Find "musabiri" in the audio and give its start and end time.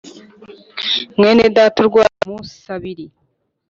2.39-3.05